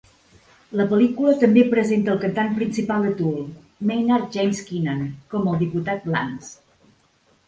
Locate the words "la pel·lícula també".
0.79-1.65